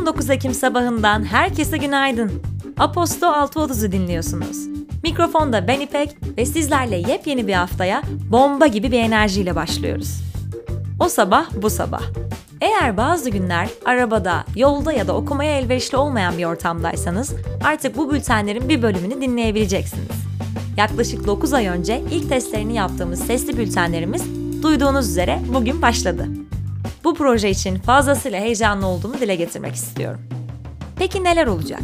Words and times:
19 0.00 0.30
Ekim 0.30 0.54
sabahından 0.54 1.24
herkese 1.24 1.76
günaydın. 1.76 2.42
Aposto 2.78 3.26
6.30'u 3.26 3.92
dinliyorsunuz. 3.92 4.66
Mikrofonda 5.02 5.68
ben 5.68 5.80
İpek 5.80 6.16
ve 6.38 6.46
sizlerle 6.46 6.96
yepyeni 6.96 7.46
bir 7.46 7.52
haftaya 7.52 8.02
bomba 8.30 8.66
gibi 8.66 8.92
bir 8.92 8.98
enerjiyle 8.98 9.54
başlıyoruz. 9.54 10.20
O 11.00 11.08
sabah 11.08 11.46
bu 11.62 11.70
sabah. 11.70 12.02
Eğer 12.60 12.96
bazı 12.96 13.30
günler 13.30 13.68
arabada, 13.84 14.44
yolda 14.56 14.92
ya 14.92 15.08
da 15.08 15.16
okumaya 15.16 15.58
elverişli 15.58 15.96
olmayan 15.96 16.38
bir 16.38 16.44
ortamdaysanız 16.44 17.34
artık 17.64 17.96
bu 17.96 18.12
bültenlerin 18.12 18.68
bir 18.68 18.82
bölümünü 18.82 19.20
dinleyebileceksiniz. 19.20 20.08
Yaklaşık 20.76 21.26
9 21.26 21.52
ay 21.52 21.66
önce 21.66 22.02
ilk 22.10 22.28
testlerini 22.28 22.74
yaptığımız 22.74 23.20
sesli 23.26 23.58
bültenlerimiz 23.58 24.22
duyduğunuz 24.62 25.08
üzere 25.08 25.38
bugün 25.54 25.82
başladı. 25.82 26.39
Bu 27.04 27.14
proje 27.14 27.50
için 27.50 27.78
fazlasıyla 27.78 28.40
heyecanlı 28.40 28.86
olduğumu 28.86 29.20
dile 29.20 29.34
getirmek 29.34 29.74
istiyorum. 29.74 30.20
Peki 30.96 31.24
neler 31.24 31.46
olacak? 31.46 31.82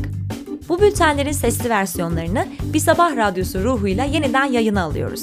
Bu 0.68 0.80
bültenlerin 0.80 1.32
sesli 1.32 1.70
versiyonlarını 1.70 2.46
bir 2.62 2.78
sabah 2.78 3.16
radyosu 3.16 3.64
ruhuyla 3.64 4.04
yeniden 4.04 4.44
yayına 4.44 4.82
alıyoruz. 4.82 5.22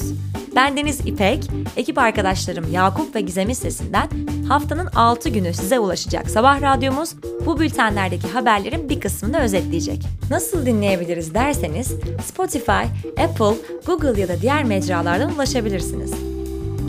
Ben 0.55 0.77
Deniz 0.77 0.99
İpek, 0.99 1.49
ekip 1.77 1.97
arkadaşlarım 1.97 2.71
Yakup 2.71 3.15
ve 3.15 3.21
Gizem'in 3.21 3.53
sesinden 3.53 4.09
haftanın 4.47 4.87
6 4.95 5.29
günü 5.29 5.53
size 5.53 5.79
ulaşacak 5.79 6.29
sabah 6.29 6.61
radyomuz 6.61 7.15
bu 7.45 7.59
bültenlerdeki 7.59 8.27
haberlerin 8.27 8.89
bir 8.89 8.99
kısmını 8.99 9.39
özetleyecek. 9.39 10.03
Nasıl 10.29 10.65
dinleyebiliriz 10.65 11.33
derseniz 11.33 11.93
Spotify, 12.25 12.83
Apple, 13.23 13.55
Google 13.85 14.21
ya 14.21 14.27
da 14.27 14.41
diğer 14.41 14.63
mecralardan 14.63 15.35
ulaşabilirsiniz. 15.35 16.13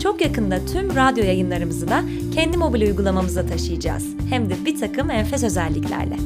Çok 0.05 0.21
yakında 0.21 0.65
tüm 0.65 0.95
radyo 0.95 1.23
yayınlarımızı 1.23 1.87
da 1.87 2.03
kendi 2.35 2.57
mobil 2.57 2.81
uygulamamıza 2.81 3.45
taşıyacağız. 3.45 4.05
Hem 4.29 4.49
de 4.49 4.65
bir 4.65 4.79
takım 4.79 5.11
enfes 5.11 5.43
özelliklerle. 5.43 6.17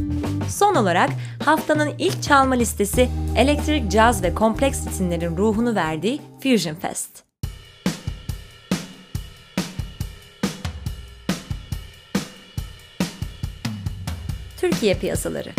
Son 0.49 0.75
olarak 0.75 1.09
haftanın 1.45 1.89
ilk 1.98 2.23
çalma 2.23 2.55
listesi 2.55 3.09
elektrik, 3.37 3.91
caz 3.91 4.23
ve 4.23 4.35
kompleks 4.35 4.87
ritimlerin 4.87 5.37
ruhunu 5.37 5.76
verdiği 5.76 6.21
Fusion 6.43 6.76
Fest. 6.76 7.23
Türkiye 14.57 14.93
piyasaları 14.93 15.49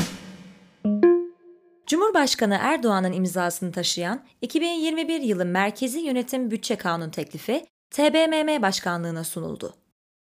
Cumhurbaşkanı 1.87 2.59
Erdoğan'ın 2.61 3.13
imzasını 3.13 3.73
taşıyan 3.73 4.25
2021 4.43 5.21
yılı 5.21 5.45
Merkezi 5.45 5.99
Yönetim 5.99 6.51
Bütçe 6.51 6.77
Kanun 6.77 7.11
teklifi 7.11 7.65
TBMM 7.91 8.63
Başkanlığına 8.63 9.25
sunuldu. 9.25 9.75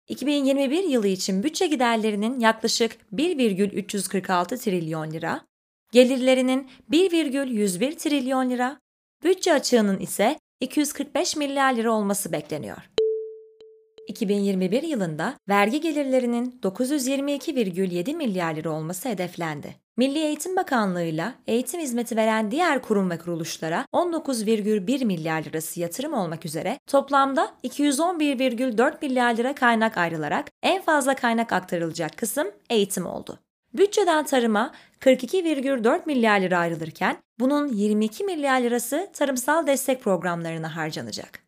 2021 0.08 0.84
yılı 0.84 1.08
için 1.08 1.42
bütçe 1.42 1.66
giderlerinin 1.66 2.40
yaklaşık 2.40 2.96
1,346 3.12 4.58
trilyon 4.58 5.10
lira, 5.10 5.40
gelirlerinin 5.92 6.70
1,101 6.88 7.98
trilyon 7.98 8.50
lira, 8.50 8.80
bütçe 9.24 9.52
açığının 9.52 9.98
ise 9.98 10.38
245 10.60 11.36
milyar 11.36 11.76
lira 11.76 11.92
olması 11.92 12.32
bekleniyor. 12.32 12.90
2021 14.08 14.82
yılında 14.82 15.34
vergi 15.48 15.80
gelirlerinin 15.80 16.60
922,7 16.62 18.16
milyar 18.16 18.54
lira 18.54 18.70
olması 18.70 19.08
hedeflendi. 19.08 19.83
Milli 19.96 20.18
Eğitim 20.18 20.56
Bakanlığı 20.56 21.02
ile 21.02 21.34
eğitim 21.46 21.80
hizmeti 21.80 22.16
veren 22.16 22.50
diğer 22.50 22.82
kurum 22.82 23.10
ve 23.10 23.18
kuruluşlara 23.18 23.86
19,1 23.92 25.04
milyar 25.04 25.44
lirası 25.44 25.80
yatırım 25.80 26.12
olmak 26.12 26.46
üzere 26.46 26.78
toplamda 26.86 27.50
211,4 27.64 28.94
milyar 29.02 29.36
lira 29.36 29.54
kaynak 29.54 29.98
ayrılarak 29.98 30.50
en 30.62 30.82
fazla 30.82 31.14
kaynak 31.14 31.52
aktarılacak 31.52 32.16
kısım 32.16 32.46
eğitim 32.70 33.06
oldu. 33.06 33.38
Bütçeden 33.74 34.24
tarıma 34.24 34.72
42,4 35.00 36.00
milyar 36.06 36.40
lira 36.40 36.58
ayrılırken 36.58 37.16
bunun 37.40 37.68
22 37.68 38.24
milyar 38.24 38.60
lirası 38.60 39.10
tarımsal 39.12 39.66
destek 39.66 40.02
programlarına 40.02 40.76
harcanacak. 40.76 41.44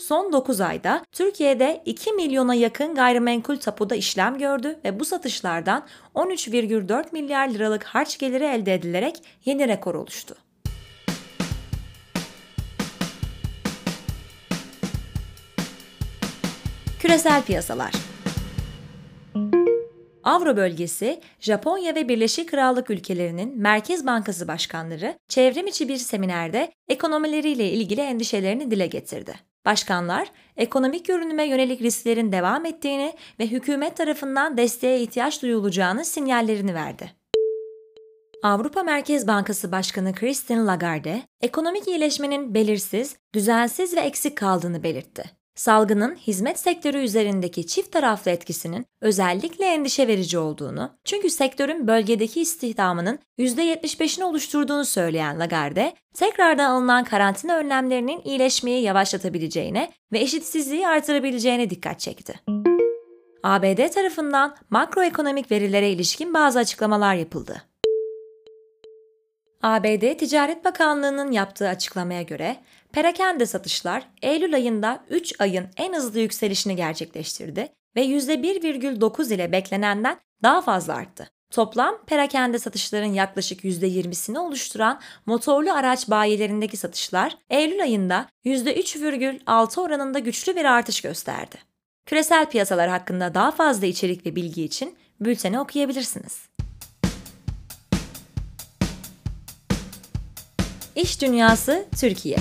Son 0.00 0.32
9 0.32 0.60
ayda 0.60 1.04
Türkiye'de 1.12 1.82
2 1.84 2.12
milyona 2.12 2.54
yakın 2.54 2.94
gayrimenkul 2.94 3.56
tapuda 3.56 3.94
işlem 3.94 4.38
gördü 4.38 4.80
ve 4.84 5.00
bu 5.00 5.04
satışlardan 5.04 5.86
13,4 6.14 7.12
milyar 7.12 7.48
liralık 7.48 7.84
harç 7.84 8.18
geliri 8.18 8.44
elde 8.44 8.74
edilerek 8.74 9.22
yeni 9.44 9.68
rekor 9.68 9.94
oluştu. 9.94 10.34
Küresel 17.00 17.42
piyasalar 17.42 17.92
Avro 20.24 20.56
bölgesi, 20.56 21.20
Japonya 21.40 21.94
ve 21.94 22.08
Birleşik 22.08 22.48
Krallık 22.48 22.90
ülkelerinin 22.90 23.58
Merkez 23.58 24.06
Bankası 24.06 24.48
başkanları 24.48 25.18
çevrim 25.28 25.66
içi 25.66 25.88
bir 25.88 25.96
seminerde 25.96 26.72
ekonomileriyle 26.88 27.70
ilgili 27.70 28.00
endişelerini 28.00 28.70
dile 28.70 28.86
getirdi. 28.86 29.49
Başkanlar, 29.64 30.30
ekonomik 30.56 31.06
görünüme 31.06 31.44
yönelik 31.44 31.82
risklerin 31.82 32.32
devam 32.32 32.66
ettiğini 32.66 33.12
ve 33.38 33.46
hükümet 33.46 33.96
tarafından 33.96 34.56
desteğe 34.56 35.00
ihtiyaç 35.00 35.42
duyulacağını 35.42 36.04
sinyallerini 36.04 36.74
verdi. 36.74 37.12
Avrupa 38.42 38.82
Merkez 38.82 39.26
Bankası 39.26 39.72
Başkanı 39.72 40.14
Christine 40.14 40.64
Lagarde, 40.64 41.22
ekonomik 41.40 41.88
iyileşmenin 41.88 42.54
belirsiz, 42.54 43.16
düzensiz 43.34 43.96
ve 43.96 44.00
eksik 44.00 44.36
kaldığını 44.36 44.82
belirtti 44.82 45.39
salgının 45.54 46.14
hizmet 46.14 46.58
sektörü 46.58 46.98
üzerindeki 46.98 47.66
çift 47.66 47.92
taraflı 47.92 48.30
etkisinin 48.30 48.86
özellikle 49.00 49.64
endişe 49.64 50.08
verici 50.08 50.38
olduğunu, 50.38 50.90
çünkü 51.04 51.30
sektörün 51.30 51.86
bölgedeki 51.86 52.40
istihdamının 52.40 53.18
%75'ini 53.38 54.24
oluşturduğunu 54.24 54.84
söyleyen 54.84 55.40
Lagarde, 55.40 55.94
tekrardan 56.14 56.70
alınan 56.70 57.04
karantina 57.04 57.56
önlemlerinin 57.56 58.20
iyileşmeyi 58.24 58.82
yavaşlatabileceğine 58.82 59.92
ve 60.12 60.18
eşitsizliği 60.18 60.88
artırabileceğine 60.88 61.70
dikkat 61.70 62.00
çekti. 62.00 62.40
ABD 63.42 63.88
tarafından 63.88 64.56
makroekonomik 64.70 65.50
verilere 65.50 65.90
ilişkin 65.90 66.34
bazı 66.34 66.58
açıklamalar 66.58 67.14
yapıldı. 67.14 67.69
ABD 69.62 70.18
Ticaret 70.18 70.64
Bakanlığı'nın 70.64 71.32
yaptığı 71.32 71.68
açıklamaya 71.68 72.22
göre 72.22 72.56
perakende 72.92 73.46
satışlar 73.46 74.08
Eylül 74.22 74.54
ayında 74.54 75.04
3 75.10 75.40
ayın 75.40 75.66
en 75.76 75.94
hızlı 75.94 76.20
yükselişini 76.20 76.76
gerçekleştirdi 76.76 77.68
ve 77.96 78.04
%1,9 78.04 79.34
ile 79.34 79.52
beklenenden 79.52 80.18
daha 80.42 80.60
fazla 80.60 80.94
arttı. 80.94 81.30
Toplam 81.50 81.98
perakende 82.06 82.58
satışların 82.58 83.12
yaklaşık 83.12 83.64
%20'sini 83.64 84.38
oluşturan 84.38 85.00
motorlu 85.26 85.72
araç 85.72 86.08
bayilerindeki 86.10 86.76
satışlar 86.76 87.36
Eylül 87.50 87.82
ayında 87.82 88.26
%3,6 88.44 89.80
oranında 89.80 90.18
güçlü 90.18 90.56
bir 90.56 90.64
artış 90.64 91.00
gösterdi. 91.00 91.56
Küresel 92.06 92.46
piyasalar 92.46 92.88
hakkında 92.90 93.34
daha 93.34 93.50
fazla 93.50 93.86
içerik 93.86 94.26
ve 94.26 94.36
bilgi 94.36 94.64
için 94.64 94.96
bülteni 95.20 95.60
okuyabilirsiniz. 95.60 96.50
İş 101.02 101.22
Dünyası 101.22 101.84
Türkiye 102.00 102.36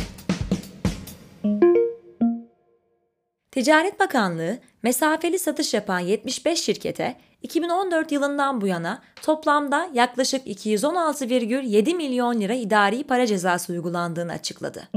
Ticaret 3.51 3.99
Bakanlığı 3.99 4.57
mesafeli 4.83 5.39
satış 5.39 5.73
yapan 5.73 5.99
75 5.99 6.59
şirkete 6.59 7.15
2014 7.41 8.11
yılından 8.11 8.61
bu 8.61 8.67
yana 8.67 9.01
toplamda 9.21 9.89
yaklaşık 9.93 10.47
216,7 10.47 11.95
milyon 11.95 12.41
lira 12.41 12.53
idari 12.53 13.03
para 13.03 13.27
cezası 13.27 13.73
uygulandığını 13.73 14.31
açıkladı. 14.31 14.89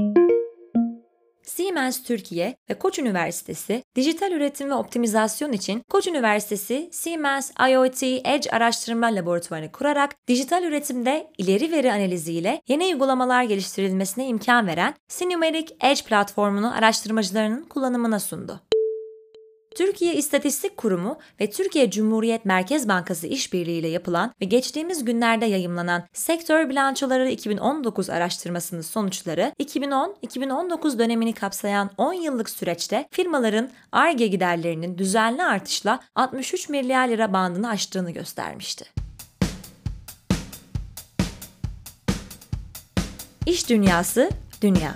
Siemens 1.43 2.03
Türkiye 2.03 2.55
ve 2.69 2.73
Koç 2.73 2.99
Üniversitesi 2.99 3.83
dijital 3.95 4.31
üretim 4.31 4.69
ve 4.69 4.73
optimizasyon 4.73 5.51
için 5.51 5.81
Koç 5.89 6.07
Üniversitesi 6.07 6.89
Siemens 6.91 7.51
IoT 7.69 8.03
Edge 8.03 8.49
Araştırma 8.51 9.07
Laboratuvarını 9.07 9.71
kurarak 9.71 10.15
dijital 10.27 10.63
üretimde 10.63 11.31
ileri 11.37 11.71
veri 11.71 11.91
analiziyle 11.93 12.61
yeni 12.67 12.85
uygulamalar 12.85 13.43
geliştirilmesine 13.43 14.27
imkan 14.27 14.67
veren 14.67 14.93
Sinumeric 15.07 15.75
Edge 15.81 16.01
platformunu 16.03 16.77
araştırmacılarının 16.77 17.63
kullanımına 17.63 18.19
sundu. 18.19 18.61
Türkiye 19.73 20.15
İstatistik 20.15 20.77
Kurumu 20.77 21.19
ve 21.41 21.49
Türkiye 21.49 21.91
Cumhuriyet 21.91 22.45
Merkez 22.45 22.87
Bankası 22.87 23.27
işbirliğiyle 23.27 23.87
yapılan 23.87 24.33
ve 24.41 24.45
geçtiğimiz 24.45 25.05
günlerde 25.05 25.45
yayımlanan 25.45 26.03
Sektör 26.13 26.69
Bilançoları 26.69 27.29
2019 27.29 28.09
araştırmasının 28.09 28.81
sonuçları 28.81 29.53
2010-2019 29.59 30.99
dönemini 30.99 31.33
kapsayan 31.33 31.89
10 31.97 32.13
yıllık 32.13 32.49
süreçte 32.49 33.07
firmaların 33.11 33.69
ARGE 33.91 34.27
giderlerinin 34.27 34.97
düzenli 34.97 35.43
artışla 35.43 35.99
63 36.15 36.69
milyar 36.69 37.07
lira 37.07 37.33
bandını 37.33 37.69
aştığını 37.69 38.11
göstermişti. 38.11 38.85
İş 43.45 43.69
Dünyası 43.69 44.29
Dünya 44.61 44.95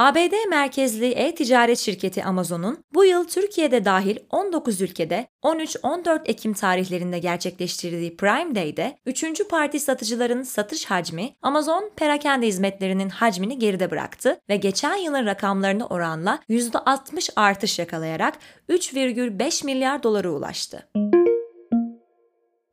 ABD 0.00 0.48
merkezli 0.48 1.06
e-ticaret 1.06 1.78
şirketi 1.78 2.24
Amazon'un 2.24 2.84
bu 2.94 3.04
yıl 3.04 3.24
Türkiye'de 3.24 3.84
dahil 3.84 4.16
19 4.30 4.80
ülkede 4.80 5.26
13-14 5.42 6.20
Ekim 6.24 6.52
tarihlerinde 6.52 7.18
gerçekleştirdiği 7.18 8.16
Prime 8.16 8.54
Day'de 8.54 8.96
3. 9.06 9.48
parti 9.50 9.80
satıcıların 9.80 10.42
satış 10.42 10.84
hacmi 10.84 11.30
Amazon 11.42 11.90
perakende 11.96 12.46
hizmetlerinin 12.46 13.08
hacmini 13.08 13.58
geride 13.58 13.90
bıraktı 13.90 14.40
ve 14.48 14.56
geçen 14.56 14.96
yılın 14.96 15.26
rakamlarına 15.26 15.86
oranla 15.86 16.38
%60 16.48 17.32
artış 17.36 17.78
yakalayarak 17.78 18.38
3,5 18.68 19.64
milyar 19.64 20.02
dolara 20.02 20.30
ulaştı. 20.30 20.88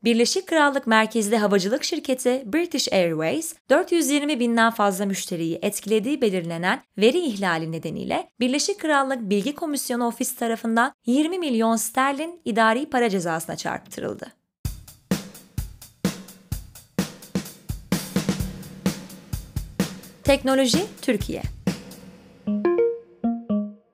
Birleşik 0.08 0.48
Krallık 0.48 0.88
merkezli 0.88 1.38
havacılık 1.38 1.84
şirketi 1.84 2.44
British 2.46 2.94
Airways, 2.94 3.56
420 3.70 4.40
binden 4.40 4.72
fazla 4.72 5.06
müşteriyi 5.06 5.60
etkilediği 5.62 6.22
belirlenen 6.22 6.82
veri 6.98 7.20
ihlali 7.20 7.72
nedeniyle 7.72 8.30
Birleşik 8.40 8.80
Krallık 8.80 9.22
Bilgi 9.22 9.56
Komisyonu 9.56 10.08
Ofis 10.08 10.36
tarafından 10.36 10.94
20 11.06 11.40
milyon 11.40 11.76
sterlin 11.76 12.42
idari 12.46 12.90
para 12.90 13.10
cezasına 13.10 13.56
çarptırıldı. 13.56 14.28
Teknoloji 20.24 20.86
Türkiye 21.02 21.42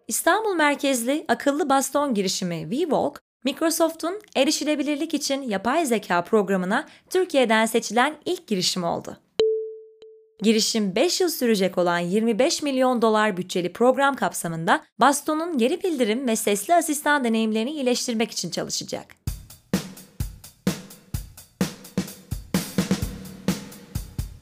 İstanbul 0.08 0.56
merkezli 0.56 1.26
akıllı 1.28 1.70
baston 1.70 2.14
girişimi 2.14 2.62
WeWalk, 2.62 3.24
Microsoft'un 3.44 4.20
erişilebilirlik 4.36 5.14
için 5.14 5.42
yapay 5.42 5.86
zeka 5.86 6.24
programına 6.24 6.88
Türkiye'den 7.10 7.66
seçilen 7.66 8.16
ilk 8.26 8.48
girişim 8.48 8.84
oldu. 8.84 9.18
Girişim 10.42 10.96
5 10.96 11.22
yıl 11.22 11.30
sürecek 11.30 11.78
olan 11.78 12.00
25 12.00 12.62
milyon 12.62 13.02
dolar 13.02 13.38
bütçeli 13.38 13.74
program 13.74 14.16
kapsamında 14.16 14.84
Baston'un 15.00 15.58
geri 15.58 15.84
bildirim 15.84 16.28
ve 16.28 16.36
sesli 16.36 16.76
asistan 16.76 17.24
deneyimlerini 17.24 17.72
iyileştirmek 17.72 18.32
için 18.32 18.50
çalışacak. 18.50 19.06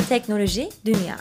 Teknoloji 0.09 0.69
Dünya 0.85 1.17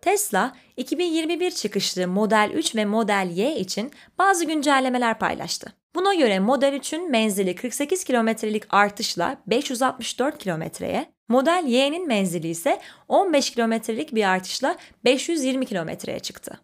Tesla, 0.00 0.56
2021 0.76 1.50
çıkışlı 1.50 2.08
Model 2.08 2.50
3 2.54 2.76
ve 2.76 2.84
Model 2.84 3.30
Y 3.34 3.56
için 3.56 3.92
bazı 4.18 4.44
güncellemeler 4.44 5.18
paylaştı. 5.18 5.72
Buna 5.94 6.14
göre 6.14 6.38
Model 6.38 6.74
3'ün 6.74 7.10
menzili 7.10 7.54
48 7.54 8.04
kilometrelik 8.04 8.62
artışla 8.70 9.36
564 9.46 10.38
kilometreye, 10.38 11.06
Model 11.28 11.64
Y'nin 11.66 12.06
menzili 12.06 12.48
ise 12.48 12.80
15 13.08 13.50
kilometrelik 13.50 14.14
bir 14.14 14.24
artışla 14.30 14.76
520 15.04 15.66
kilometreye 15.66 16.18
çıktı. 16.18 16.60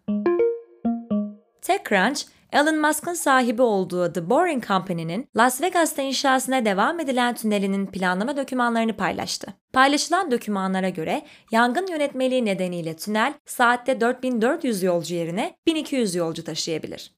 TechCrunch, 1.61 2.21
Elon 2.53 2.79
Musk'ın 2.81 3.13
sahibi 3.13 3.61
olduğu 3.61 4.13
The 4.13 4.29
Boring 4.29 4.67
Company'nin 4.67 5.29
Las 5.37 5.61
Vegas'ta 5.61 6.01
inşasına 6.01 6.65
devam 6.65 6.99
edilen 6.99 7.35
tünelinin 7.35 7.85
planlama 7.85 8.37
dokümanlarını 8.37 8.93
paylaştı. 8.93 9.53
Paylaşılan 9.73 10.31
dokümanlara 10.31 10.89
göre 10.89 11.21
yangın 11.51 11.87
yönetmeliği 11.87 12.45
nedeniyle 12.45 12.95
tünel 12.95 13.33
saatte 13.45 14.01
4400 14.01 14.83
yolcu 14.83 15.15
yerine 15.15 15.55
1200 15.65 16.15
yolcu 16.15 16.43
taşıyabilir. 16.43 17.13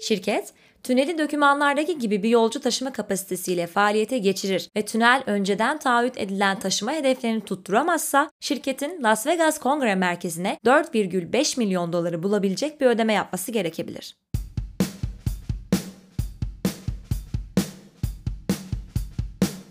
Şirket, 0.00 0.54
tüneli 0.82 1.18
dokümanlardaki 1.18 1.98
gibi 1.98 2.22
bir 2.22 2.28
yolcu 2.28 2.60
taşıma 2.60 2.92
kapasitesiyle 2.92 3.66
faaliyete 3.66 4.18
geçirir 4.18 4.68
ve 4.76 4.84
tünel 4.84 5.22
önceden 5.26 5.78
taahhüt 5.78 6.18
edilen 6.18 6.58
taşıma 6.58 6.92
hedeflerini 6.92 7.40
tutturamazsa 7.40 8.30
şirketin 8.40 9.02
Las 9.02 9.26
Vegas 9.26 9.58
Kongre 9.58 9.94
Merkezi'ne 9.94 10.58
4,5 10.66 11.58
milyon 11.58 11.92
doları 11.92 12.22
bulabilecek 12.22 12.80
bir 12.80 12.86
ödeme 12.86 13.12
yapması 13.12 13.52
gerekebilir. 13.52 14.14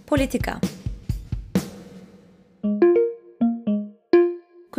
Politika 0.07 0.59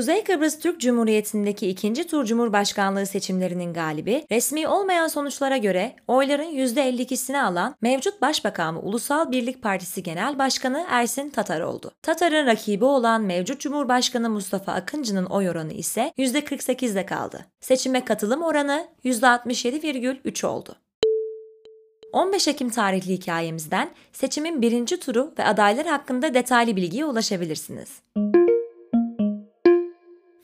Kuzey 0.00 0.24
Kıbrıs 0.24 0.58
Türk 0.58 0.80
Cumhuriyeti'ndeki 0.80 1.68
ikinci 1.68 2.06
tur 2.06 2.24
Cumhurbaşkanlığı 2.24 3.06
seçimlerinin 3.06 3.72
galibi, 3.72 4.26
resmi 4.30 4.68
olmayan 4.68 5.08
sonuçlara 5.08 5.56
göre 5.56 5.96
oyların 6.06 6.50
%52'sini 6.50 7.42
alan 7.42 7.74
mevcut 7.82 8.22
Başbakanı 8.22 8.80
Ulusal 8.80 9.32
Birlik 9.32 9.62
Partisi 9.62 10.02
Genel 10.02 10.38
Başkanı 10.38 10.86
Ersin 10.88 11.30
Tatar 11.30 11.60
oldu. 11.60 11.92
Tatar'ın 12.02 12.46
rakibi 12.46 12.84
olan 12.84 13.22
mevcut 13.22 13.60
Cumhurbaşkanı 13.60 14.30
Mustafa 14.30 14.72
Akıncı'nın 14.72 15.26
oy 15.26 15.50
oranı 15.50 15.72
ise 15.72 16.12
%48'de 16.18 17.06
kaldı. 17.06 17.46
Seçime 17.60 18.04
katılım 18.04 18.42
oranı 18.42 18.86
%67,3 19.04 20.46
oldu. 20.46 20.76
15 22.12 22.48
Ekim 22.48 22.70
tarihli 22.70 23.12
hikayemizden 23.12 23.90
seçimin 24.12 24.62
birinci 24.62 25.00
turu 25.00 25.34
ve 25.38 25.44
adaylar 25.44 25.86
hakkında 25.86 26.34
detaylı 26.34 26.76
bilgiye 26.76 27.04
ulaşabilirsiniz. 27.04 27.88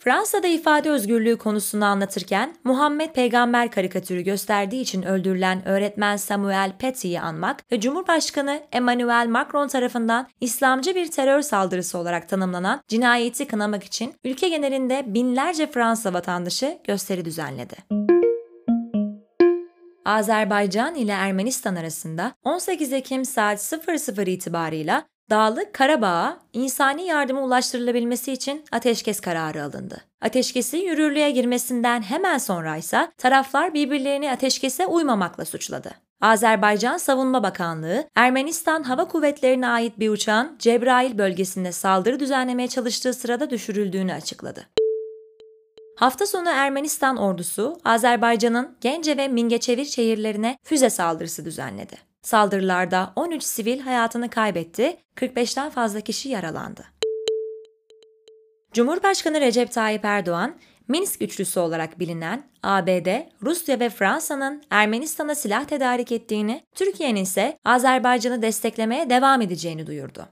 Fransa'da 0.06 0.46
ifade 0.46 0.90
özgürlüğü 0.90 1.38
konusunu 1.38 1.84
anlatırken 1.84 2.56
Muhammed 2.64 3.10
peygamber 3.10 3.70
karikatürü 3.70 4.20
gösterdiği 4.20 4.80
için 4.80 5.02
öldürülen 5.02 5.68
öğretmen 5.68 6.16
Samuel 6.16 6.72
Paty'yi 6.78 7.20
anmak 7.20 7.72
ve 7.72 7.80
Cumhurbaşkanı 7.80 8.62
Emmanuel 8.72 9.26
Macron 9.28 9.68
tarafından 9.68 10.28
İslamcı 10.40 10.94
bir 10.94 11.10
terör 11.10 11.42
saldırısı 11.42 11.98
olarak 11.98 12.28
tanımlanan 12.28 12.80
cinayeti 12.88 13.46
kınamak 13.46 13.84
için 13.84 14.14
ülke 14.24 14.48
genelinde 14.48 15.04
binlerce 15.06 15.66
Fransa 15.66 16.12
vatandaşı 16.12 16.78
gösteri 16.84 17.24
düzenledi. 17.24 17.76
Azerbaycan 20.04 20.94
ile 20.94 21.12
Ermenistan 21.12 21.76
arasında 21.76 22.34
18 22.44 22.92
Ekim 22.92 23.24
saat 23.24 23.60
00 23.60 24.26
itibarıyla 24.26 25.04
Dağlık 25.30 25.74
Karabağ'a 25.74 26.38
insani 26.52 27.06
yardıma 27.06 27.42
ulaştırılabilmesi 27.42 28.32
için 28.32 28.64
ateşkes 28.72 29.20
kararı 29.20 29.62
alındı. 29.62 30.00
Ateşkesin 30.20 30.78
yürürlüğe 30.78 31.30
girmesinden 31.30 32.02
hemen 32.02 32.38
sonra 32.38 32.76
ise 32.76 33.08
taraflar 33.18 33.74
birbirlerini 33.74 34.32
ateşkese 34.32 34.86
uymamakla 34.86 35.44
suçladı. 35.44 35.90
Azerbaycan 36.20 36.96
Savunma 36.96 37.42
Bakanlığı, 37.42 38.08
Ermenistan 38.14 38.82
Hava 38.82 39.08
Kuvvetleri'ne 39.08 39.68
ait 39.68 39.98
bir 39.98 40.10
uçağın 40.10 40.56
Cebrail 40.58 41.18
bölgesinde 41.18 41.72
saldırı 41.72 42.20
düzenlemeye 42.20 42.68
çalıştığı 42.68 43.14
sırada 43.14 43.50
düşürüldüğünü 43.50 44.12
açıkladı. 44.12 44.66
Hafta 45.96 46.26
sonu 46.26 46.48
Ermenistan 46.48 47.16
ordusu, 47.16 47.80
Azerbaycan'ın 47.84 48.76
Gence 48.80 49.16
ve 49.16 49.28
Mingeçevir 49.28 49.84
şehirlerine 49.84 50.58
füze 50.62 50.90
saldırısı 50.90 51.44
düzenledi. 51.44 51.96
Saldırılarda 52.26 53.12
13 53.16 53.42
sivil 53.42 53.80
hayatını 53.80 54.30
kaybetti, 54.30 54.96
45'ten 55.16 55.70
fazla 55.70 56.00
kişi 56.00 56.28
yaralandı. 56.28 56.84
Cumhurbaşkanı 58.72 59.40
Recep 59.40 59.72
Tayyip 59.72 60.04
Erdoğan, 60.04 60.54
Minsk 60.88 61.22
üçlüsü 61.22 61.60
olarak 61.60 62.00
bilinen 62.00 62.42
ABD, 62.62 63.08
Rusya 63.42 63.80
ve 63.80 63.90
Fransa'nın 63.90 64.62
Ermenistan'a 64.70 65.34
silah 65.34 65.64
tedarik 65.64 66.12
ettiğini, 66.12 66.62
Türkiye'nin 66.74 67.22
ise 67.22 67.58
Azerbaycan'ı 67.64 68.42
desteklemeye 68.42 69.10
devam 69.10 69.42
edeceğini 69.42 69.86
duyurdu. 69.86 70.28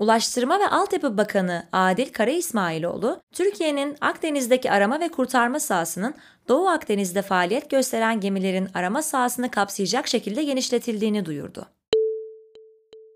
Ulaştırma 0.00 0.60
ve 0.60 0.68
Altyapı 0.68 1.16
Bakanı 1.16 1.68
Adil 1.72 2.12
Kara 2.12 2.30
İsmailoğlu, 2.30 3.20
Türkiye'nin 3.32 3.96
Akdeniz'deki 4.00 4.70
arama 4.70 5.00
ve 5.00 5.08
kurtarma 5.08 5.60
sahasının 5.60 6.14
Doğu 6.48 6.68
Akdeniz'de 6.68 7.22
faaliyet 7.22 7.70
gösteren 7.70 8.20
gemilerin 8.20 8.68
arama 8.74 9.02
sahasını 9.02 9.50
kapsayacak 9.50 10.08
şekilde 10.08 10.44
genişletildiğini 10.44 11.24
duyurdu. 11.24 11.66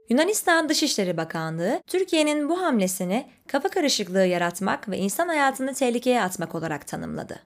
Yunanistan 0.09 0.69
Dışişleri 0.69 1.17
Bakanlığı, 1.17 1.81
Türkiye'nin 1.87 2.49
bu 2.49 2.63
hamlesini 2.63 3.27
kafa 3.49 3.69
karışıklığı 3.69 4.27
yaratmak 4.27 4.89
ve 4.89 4.99
insan 4.99 5.29
hayatını 5.29 5.75
tehlikeye 5.75 6.23
atmak 6.23 6.55
olarak 6.55 6.87
tanımladı. 6.87 7.41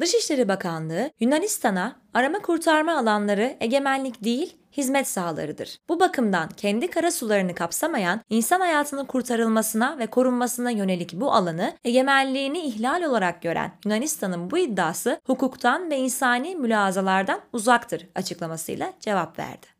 Dışişleri 0.00 0.48
Bakanlığı, 0.48 1.10
Yunanistan'a 1.20 2.00
arama 2.14 2.38
kurtarma 2.38 2.98
alanları 2.98 3.56
egemenlik 3.60 4.24
değil, 4.24 4.63
hizmet 4.76 5.08
sahalarıdır. 5.08 5.78
Bu 5.88 6.00
bakımdan 6.00 6.48
kendi 6.48 6.90
kara 6.90 7.10
sularını 7.10 7.54
kapsamayan, 7.54 8.20
insan 8.30 8.60
hayatının 8.60 9.04
kurtarılmasına 9.04 9.98
ve 9.98 10.06
korunmasına 10.06 10.70
yönelik 10.70 11.12
bu 11.12 11.32
alanı 11.32 11.72
egemenliğini 11.84 12.58
ihlal 12.58 13.02
olarak 13.02 13.42
gören 13.42 13.72
Yunanistan'ın 13.84 14.50
bu 14.50 14.58
iddiası 14.58 15.20
hukuktan 15.26 15.90
ve 15.90 15.96
insani 15.98 16.56
mülazalardan 16.56 17.40
uzaktır 17.52 18.06
açıklamasıyla 18.14 18.92
cevap 19.00 19.38
verdi. 19.38 19.73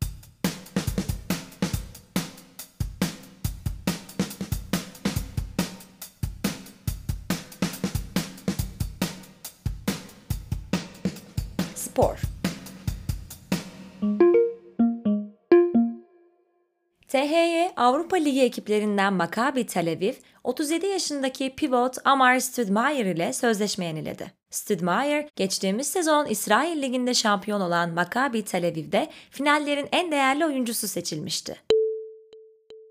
THY 17.07 17.71
Avrupa 17.77 18.17
Ligi 18.17 18.41
ekiplerinden 18.41 19.13
Maccabi 19.13 19.65
Tel 19.65 19.91
Aviv 19.91 20.13
37 20.43 20.85
yaşındaki 20.85 21.55
pivot 21.55 21.97
Amar 22.05 22.39
Stoudemire 22.39 23.11
ile 23.11 23.33
sözleşme 23.33 23.85
yeniledi. 23.85 24.31
Stoudemire, 24.49 25.29
geçtiğimiz 25.35 25.87
sezon 25.87 26.25
İsrail 26.25 26.81
Ligi'nde 26.81 27.13
şampiyon 27.13 27.61
olan 27.61 27.93
Maccabi 27.93 28.41
Tel 28.41 28.67
Aviv'de 28.67 29.07
finallerin 29.29 29.87
en 29.91 30.11
değerli 30.11 30.45
oyuncusu 30.45 30.87
seçilmişti. 30.87 31.55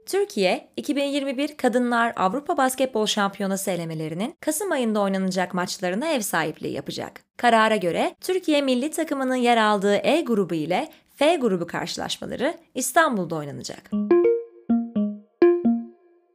Türkiye, 0.06 0.68
2021 0.76 1.56
Kadınlar 1.56 2.12
Avrupa 2.16 2.56
Basketbol 2.56 3.06
Şampiyonası 3.06 3.70
elemelerinin 3.70 4.34
Kasım 4.40 4.72
ayında 4.72 5.00
oynanacak 5.00 5.54
maçlarına 5.54 6.08
ev 6.08 6.20
sahipliği 6.20 6.72
yapacak. 6.72 7.20
Karara 7.36 7.76
göre 7.76 8.14
Türkiye 8.20 8.62
milli 8.62 8.90
takımının 8.90 9.34
yer 9.34 9.56
aldığı 9.56 9.96
E 9.96 10.20
grubu 10.20 10.54
ile 10.54 10.88
F 11.14 11.36
grubu 11.36 11.66
karşılaşmaları 11.66 12.54
İstanbul'da 12.74 13.36
oynanacak. 13.36 13.90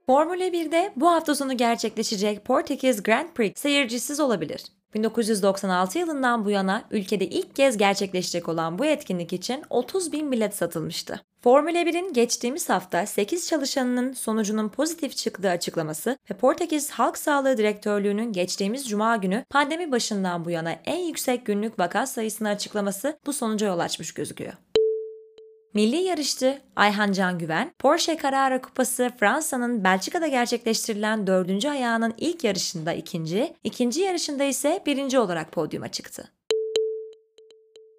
Formula 0.05 0.43
1'de 0.43 0.93
bu 0.95 1.09
hafta 1.09 1.35
sonu 1.35 1.57
gerçekleşecek 1.57 2.45
Portekiz 2.45 3.03
Grand 3.03 3.29
Prix 3.29 3.53
seyircisiz 3.55 4.19
olabilir. 4.19 4.63
1996 4.93 5.99
yılından 5.99 6.45
bu 6.45 6.49
yana 6.49 6.83
ülkede 6.91 7.27
ilk 7.27 7.55
kez 7.55 7.77
gerçekleşecek 7.77 8.49
olan 8.49 8.79
bu 8.79 8.85
etkinlik 8.85 9.33
için 9.33 9.63
30 9.69 10.11
bin 10.11 10.31
bilet 10.31 10.55
satılmıştı. 10.55 11.21
Formula 11.41 11.81
1'in 11.81 12.13
geçtiğimiz 12.13 12.69
hafta 12.69 13.05
8 13.05 13.47
çalışanının 13.47 14.13
sonucunun 14.13 14.69
pozitif 14.69 15.17
çıktığı 15.17 15.49
açıklaması 15.49 16.17
ve 16.31 16.35
Portekiz 16.37 16.91
Halk 16.91 17.17
Sağlığı 17.17 17.57
Direktörlüğü'nün 17.57 18.33
geçtiğimiz 18.33 18.89
cuma 18.89 19.17
günü 19.17 19.45
pandemi 19.49 19.91
başından 19.91 20.45
bu 20.45 20.49
yana 20.49 20.71
en 20.85 20.99
yüksek 20.99 21.45
günlük 21.45 21.79
vaka 21.79 22.07
sayısını 22.07 22.49
açıklaması 22.49 23.19
bu 23.25 23.33
sonuca 23.33 23.67
yol 23.67 23.79
açmış 23.79 24.13
gözüküyor. 24.13 24.53
Milli 25.73 25.95
yarışçı 25.95 26.61
Ayhan 26.75 27.11
Can 27.11 27.39
Güven, 27.39 27.71
Porsche 27.79 28.17
Carrera 28.23 28.61
Kupası 28.61 29.11
Fransa'nın 29.19 29.83
Belçika'da 29.83 30.27
gerçekleştirilen 30.27 31.27
dördüncü 31.27 31.69
ayağının 31.69 32.13
ilk 32.17 32.43
yarışında 32.43 32.93
ikinci, 32.93 33.53
ikinci 33.63 34.01
yarışında 34.01 34.43
ise 34.43 34.83
birinci 34.85 35.19
olarak 35.19 35.51
podyuma 35.51 35.87
çıktı. 35.87 36.31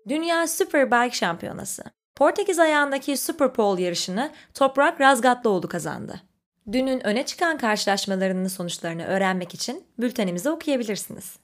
Dünya 0.08 0.46
Superbike 0.46 1.16
Şampiyonası 1.16 1.82
Portekiz 2.14 2.58
ayağındaki 2.58 3.16
Super 3.16 3.52
Pole 3.52 3.82
yarışını 3.82 4.30
Toprak 4.54 5.00
Razgatlıoğlu 5.00 5.68
kazandı. 5.68 6.20
Dünün 6.72 7.06
öne 7.06 7.26
çıkan 7.26 7.58
karşılaşmalarının 7.58 8.48
sonuçlarını 8.48 9.04
öğrenmek 9.06 9.54
için 9.54 9.84
bültenimizi 9.98 10.50
okuyabilirsiniz. 10.50 11.39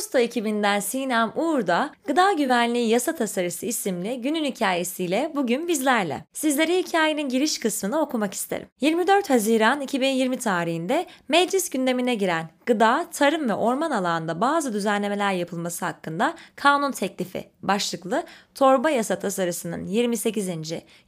Aposta 0.00 0.20
ekibinden 0.20 0.80
Sinem 0.80 1.32
Uğur 1.36 1.66
da 1.66 1.90
Gıda 2.06 2.32
Güvenliği 2.32 2.88
Yasa 2.88 3.14
Tasarısı 3.14 3.66
isimli 3.66 4.20
günün 4.20 4.44
hikayesiyle 4.44 5.32
bugün 5.34 5.68
bizlerle. 5.68 6.24
Sizlere 6.32 6.78
hikayenin 6.78 7.28
giriş 7.28 7.58
kısmını 7.58 8.00
okumak 8.00 8.34
isterim. 8.34 8.68
24 8.80 9.30
Haziran 9.30 9.80
2020 9.80 10.38
tarihinde 10.38 11.06
meclis 11.28 11.70
gündemine 11.70 12.14
giren 12.14 12.50
gıda, 12.70 13.06
tarım 13.12 13.48
ve 13.48 13.54
orman 13.54 13.90
alanında 13.90 14.40
bazı 14.40 14.72
düzenlemeler 14.72 15.32
yapılması 15.32 15.84
hakkında 15.84 16.34
kanun 16.56 16.92
teklifi 16.92 17.50
başlıklı 17.62 18.24
torba 18.54 18.90
yasa 18.90 19.18
tasarısının 19.18 19.86
28. 19.86 20.48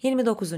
29. 0.02 0.52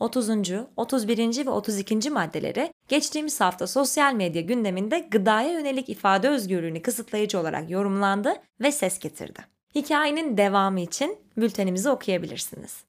30. 0.00 0.30
31. 0.76 1.46
ve 1.46 1.50
32. 1.50 2.10
maddeleri 2.10 2.72
geçtiğimiz 2.88 3.40
hafta 3.40 3.66
sosyal 3.66 4.14
medya 4.14 4.42
gündeminde 4.42 4.98
gıdaya 5.10 5.52
yönelik 5.52 5.88
ifade 5.88 6.28
özgürlüğünü 6.28 6.82
kısıtlayıcı 6.82 7.40
olarak 7.40 7.70
yorumlandı 7.70 8.34
ve 8.60 8.72
ses 8.72 8.98
getirdi. 8.98 9.40
Hikayenin 9.74 10.36
devamı 10.36 10.80
için 10.80 11.18
bültenimizi 11.36 11.90
okuyabilirsiniz. 11.90 12.87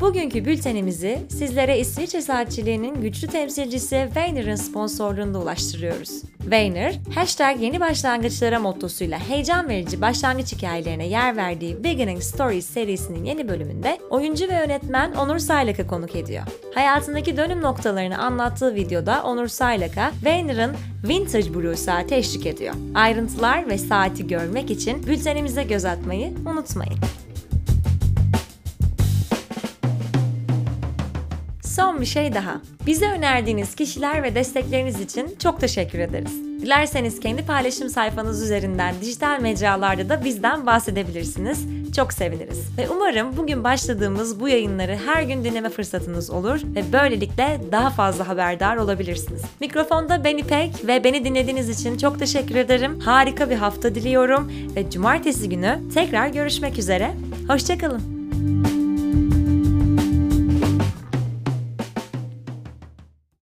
Bugünkü 0.00 0.44
bültenimizi 0.44 1.18
sizlere 1.28 1.78
İsviçre 1.78 2.22
saatçiliğinin 2.22 3.02
güçlü 3.02 3.28
temsilcisi 3.28 4.10
Weyner'ın 4.14 4.54
sponsorluğunda 4.54 5.38
ulaştırıyoruz. 5.38 6.22
Weyner, 6.40 6.98
hashtag 7.14 7.62
yeni 7.62 7.80
başlangıçlara 7.80 8.60
mottosuyla 8.60 9.18
heyecan 9.28 9.68
verici 9.68 10.00
başlangıç 10.00 10.52
hikayelerine 10.52 11.06
yer 11.06 11.36
verdiği 11.36 11.84
Beginning 11.84 12.22
Stories 12.22 12.66
serisinin 12.66 13.24
yeni 13.24 13.48
bölümünde 13.48 13.98
oyuncu 14.10 14.48
ve 14.48 14.52
yönetmen 14.52 15.12
Onur 15.12 15.38
Saylak'ı 15.38 15.86
konuk 15.86 16.16
ediyor. 16.16 16.42
Hayatındaki 16.74 17.36
dönüm 17.36 17.62
noktalarını 17.62 18.18
anlattığı 18.18 18.74
videoda 18.74 19.22
Onur 19.22 19.48
Saylak'a 19.48 20.10
Weyner'ın 20.10 20.76
Vintage 21.08 21.54
Blue 21.54 21.76
saati 21.76 22.14
eşlik 22.14 22.46
ediyor. 22.46 22.74
Ayrıntılar 22.94 23.68
ve 23.68 23.78
saati 23.78 24.26
görmek 24.26 24.70
için 24.70 25.06
bültenimize 25.06 25.62
göz 25.62 25.84
atmayı 25.84 26.32
unutmayın. 26.46 26.98
Son 31.78 32.00
bir 32.00 32.06
şey 32.06 32.34
daha. 32.34 32.60
Bize 32.86 33.06
önerdiğiniz 33.08 33.74
kişiler 33.74 34.22
ve 34.22 34.34
destekleriniz 34.34 35.00
için 35.00 35.36
çok 35.42 35.60
teşekkür 35.60 35.98
ederiz. 35.98 36.32
Dilerseniz 36.62 37.20
kendi 37.20 37.46
paylaşım 37.46 37.88
sayfanız 37.88 38.42
üzerinden 38.42 38.94
dijital 39.00 39.40
mecralarda 39.40 40.08
da 40.08 40.24
bizden 40.24 40.66
bahsedebilirsiniz. 40.66 41.66
Çok 41.96 42.12
seviniriz. 42.12 42.78
Ve 42.78 42.88
umarım 42.88 43.36
bugün 43.36 43.64
başladığımız 43.64 44.40
bu 44.40 44.48
yayınları 44.48 44.98
her 45.06 45.22
gün 45.22 45.44
dinleme 45.44 45.68
fırsatınız 45.68 46.30
olur 46.30 46.60
ve 46.74 46.92
böylelikle 46.92 47.60
daha 47.72 47.90
fazla 47.90 48.28
haberdar 48.28 48.76
olabilirsiniz. 48.76 49.42
Mikrofonda 49.60 50.24
ben 50.24 50.36
İpek 50.36 50.86
ve 50.86 51.04
beni 51.04 51.24
dinlediğiniz 51.24 51.80
için 51.80 51.98
çok 51.98 52.18
teşekkür 52.18 52.56
ederim. 52.56 53.00
Harika 53.00 53.50
bir 53.50 53.56
hafta 53.56 53.94
diliyorum 53.94 54.52
ve 54.76 54.90
cumartesi 54.90 55.48
günü 55.48 55.78
tekrar 55.94 56.28
görüşmek 56.28 56.78
üzere. 56.78 57.10
Hoşçakalın. 57.48 58.17